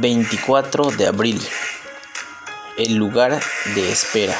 [0.00, 1.40] 24 de abril.
[2.78, 3.40] El lugar
[3.74, 4.38] de espera.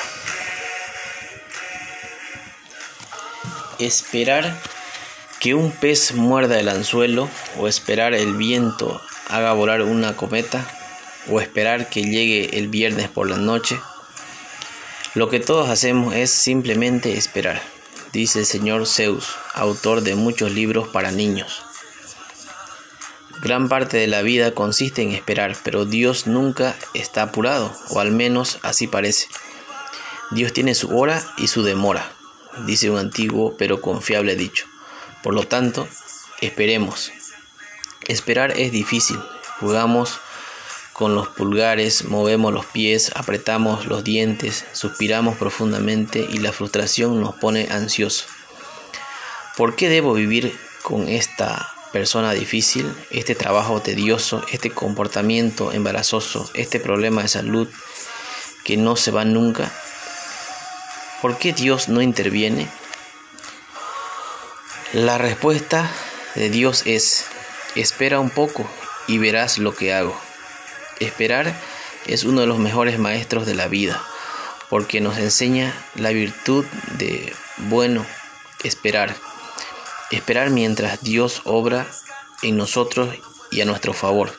[3.79, 4.57] Esperar
[5.41, 7.29] que un pez muerda el anzuelo
[7.59, 10.67] o esperar el viento haga volar una cometa
[11.29, 13.79] o esperar que llegue el viernes por la noche.
[15.15, 17.61] Lo que todos hacemos es simplemente esperar,
[18.13, 21.63] dice el señor Zeus, autor de muchos libros para niños.
[23.43, 28.13] Gran parte de la vida consiste en esperar, pero Dios nunca está apurado, o al
[28.13, 29.27] menos así parece.
[30.31, 32.13] Dios tiene su hora y su demora,
[32.67, 34.67] dice un antiguo pero confiable dicho.
[35.25, 35.89] Por lo tanto,
[36.41, 37.11] esperemos.
[38.07, 39.19] Esperar es difícil.
[39.59, 40.21] Jugamos
[40.93, 47.35] con los pulgares, movemos los pies, apretamos los dientes, suspiramos profundamente y la frustración nos
[47.35, 48.29] pone ansiosos.
[49.57, 56.81] ¿Por qué debo vivir con esta persona difícil, este trabajo tedioso, este comportamiento embarazoso, este
[56.81, 57.69] problema de salud
[58.65, 59.71] que no se va nunca?
[61.21, 62.69] ¿Por qué Dios no interviene?
[64.93, 65.91] La respuesta
[66.35, 67.27] de Dios es,
[67.77, 68.69] espera un poco
[69.07, 70.19] y verás lo que hago.
[71.01, 71.55] Esperar
[72.07, 74.03] es uno de los mejores maestros de la vida,
[74.69, 76.65] porque nos enseña la virtud
[76.99, 78.05] de bueno
[78.65, 79.15] esperar.
[80.13, 81.87] Esperar mientras Dios obra
[82.43, 83.09] en nosotros
[83.51, 84.31] y a nuestro favor.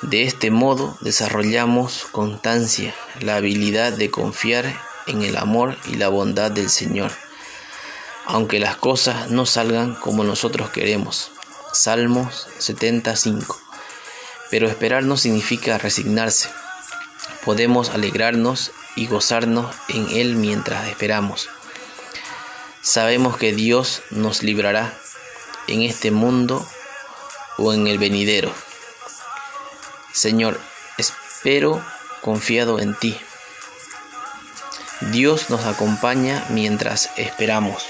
[0.00, 6.50] De este modo desarrollamos constancia, la habilidad de confiar en el amor y la bondad
[6.50, 7.12] del Señor,
[8.24, 11.30] aunque las cosas no salgan como nosotros queremos.
[11.74, 13.60] Salmos 75.
[14.50, 16.48] Pero esperar no significa resignarse.
[17.44, 21.50] Podemos alegrarnos y gozarnos en Él mientras esperamos.
[22.82, 24.92] Sabemos que Dios nos librará
[25.68, 26.66] en este mundo
[27.56, 28.52] o en el venidero.
[30.12, 30.60] Señor,
[30.98, 31.80] espero
[32.22, 33.16] confiado en ti.
[35.12, 37.86] Dios nos acompaña mientras esperamos.